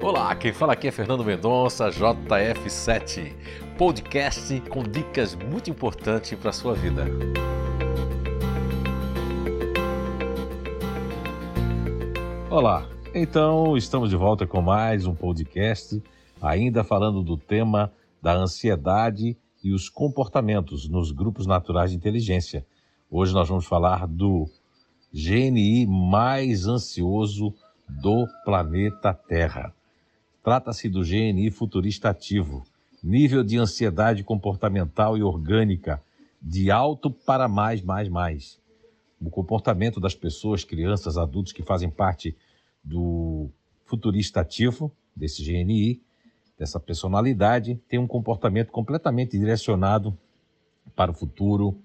[0.00, 3.34] Olá, quem fala aqui é Fernando Mendonça, JF7,
[3.76, 7.04] podcast com dicas muito importantes para a sua vida.
[12.48, 16.00] Olá, então estamos de volta com mais um podcast,
[16.40, 17.92] ainda falando do tema
[18.22, 22.64] da ansiedade e os comportamentos nos grupos naturais de inteligência.
[23.10, 24.48] Hoje nós vamos falar do
[25.12, 27.52] GNI mais ansioso
[27.88, 29.74] do planeta Terra.
[30.42, 32.64] Trata-se do GNI futurista ativo,
[33.02, 36.02] nível de ansiedade comportamental e orgânica
[36.40, 38.58] de alto para mais, mais, mais.
[39.20, 42.36] O comportamento das pessoas, crianças, adultos que fazem parte
[42.82, 43.50] do
[43.84, 46.00] futurista ativo, desse GNI,
[46.58, 50.16] dessa personalidade, tem um comportamento completamente direcionado
[50.94, 51.76] para o futuro,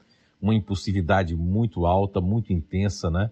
[0.42, 3.32] uma impulsividade muito alta, muito intensa, né?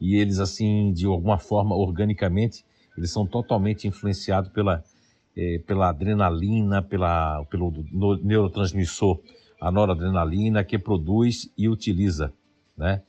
[0.00, 2.64] E eles, assim, de alguma forma, organicamente,
[2.96, 4.84] eles são totalmente influenciados pela,
[5.36, 7.72] eh, pela adrenalina, pela, pelo
[8.22, 9.20] neurotransmissor,
[9.60, 12.32] a noradrenalina, que produz e utiliza
[12.76, 13.02] né,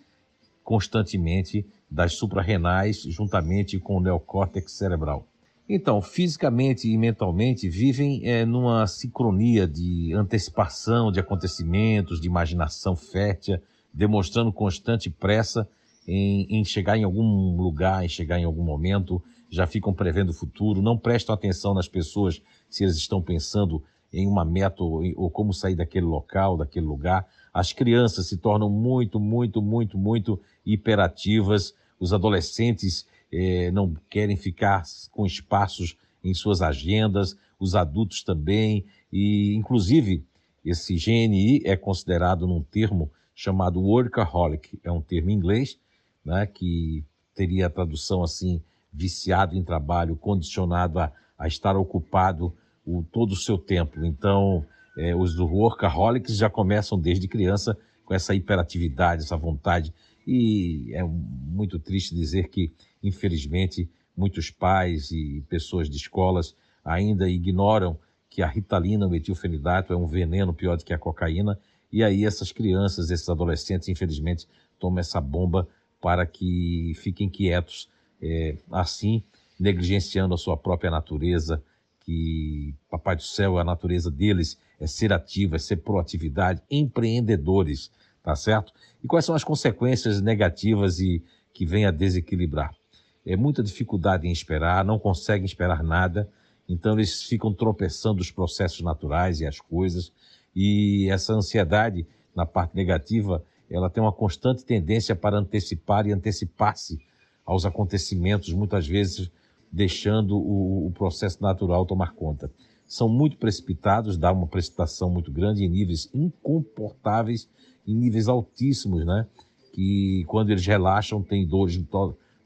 [0.63, 5.27] constantemente das suprarrenais, juntamente com o neocórtex cerebral.
[5.67, 13.57] Então, fisicamente e mentalmente vivem é, numa sincronia de antecipação de acontecimentos, de imaginação fértil,
[13.93, 15.67] demonstrando constante pressa
[16.07, 20.33] em, em, chegar em algum lugar, em chegar em algum momento, já ficam prevendo o
[20.33, 25.29] futuro, não prestam atenção nas pessoas se eles estão pensando em uma meta ou, ou
[25.29, 27.27] como sair daquele local, daquele lugar.
[27.53, 31.73] As crianças se tornam muito, muito, muito, muito hiperativas.
[31.99, 38.85] Os adolescentes eh, não querem ficar com espaços em suas agendas, os adultos também.
[39.11, 40.25] E, inclusive,
[40.63, 45.79] esse GNI é considerado num termo chamado workaholic, é um termo em inglês,
[46.23, 52.53] né, que teria a tradução assim viciado em trabalho, condicionado a, a estar ocupado
[52.85, 54.03] o, todo o seu tempo.
[54.03, 54.65] Então,
[54.97, 59.93] é, os do workaholics já começam desde criança com essa hiperatividade, essa vontade.
[60.27, 67.97] E é muito triste dizer que, infelizmente, muitos pais e pessoas de escolas ainda ignoram
[68.29, 71.57] que a ritalina, o metilfenidato, é um veneno pior do que a cocaína.
[71.91, 74.47] E aí essas crianças, esses adolescentes, infelizmente,
[74.79, 75.67] tomam essa bomba
[76.01, 77.87] para que fiquem quietos
[78.21, 79.23] é, assim
[79.59, 81.63] negligenciando a sua própria natureza,
[81.99, 87.91] que Papai do Céu, a natureza deles é ser ativa, é ser proatividade, empreendedores,
[88.23, 88.73] tá certo?
[89.03, 91.23] E quais são as consequências negativas e
[91.53, 92.75] que vêm a desequilibrar?
[93.23, 96.27] É muita dificuldade em esperar, não conseguem esperar nada,
[96.67, 100.11] então eles ficam tropeçando os processos naturais e as coisas,
[100.55, 106.99] e essa ansiedade na parte negativa, ela tem uma constante tendência para antecipar e antecipar-se
[107.45, 109.31] aos acontecimentos, muitas vezes
[109.71, 112.51] deixando o, o, processo natural tomar conta.
[112.85, 117.49] São muito precipitados, dá uma precipitação muito grande em níveis incomportáveis,
[117.87, 119.25] em níveis altíssimos, né?
[119.73, 121.81] Que quando eles relaxam tem dores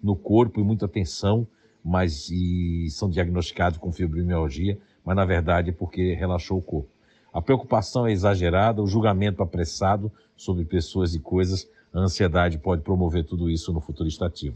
[0.01, 1.47] no corpo e muita tensão,
[1.83, 2.29] mas
[2.91, 6.94] são diagnosticados com fibromialgia, mas na verdade é porque relaxou o corpo.
[7.35, 13.25] A preocupação é exagerada, o julgamento apressado sobre pessoas e coisas, a ansiedade pode promover
[13.25, 14.55] tudo isso no futuro estativo.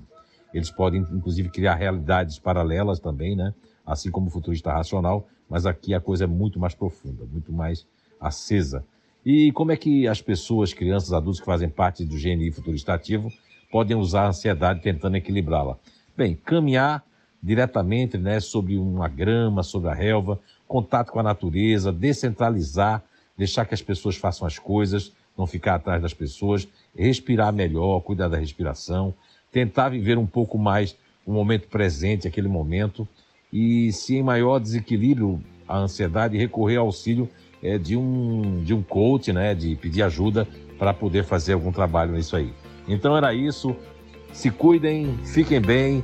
[0.54, 3.54] Eles podem, inclusive, criar realidades paralelas também, né?
[3.86, 7.86] assim como o futurista racional, mas aqui a coisa é muito mais profunda, muito mais
[8.18, 8.86] acesa.
[9.26, 13.30] E como é que as pessoas, crianças, adultos que fazem parte do GNI futurista ativo
[13.70, 15.78] podem usar a ansiedade tentando equilibrá-la?
[16.16, 17.04] Bem, caminhar
[17.42, 23.04] diretamente né, sobre uma grama, sobre a relva, contato com a natureza, descentralizar,
[23.38, 28.28] deixar que as pessoas façam as coisas, não ficar atrás das pessoas, respirar melhor, cuidar
[28.28, 29.14] da respiração,
[29.52, 30.96] tentar viver um pouco mais
[31.26, 33.08] o momento presente, aquele momento,
[33.52, 37.30] e se em maior desequilíbrio a ansiedade, recorrer ao auxílio
[37.62, 40.48] é, de, um, de um coach, né, de pedir ajuda
[40.78, 42.52] para poder fazer algum trabalho nisso aí.
[42.88, 43.76] Então era isso.
[44.34, 46.04] Se cuidem, fiquem bem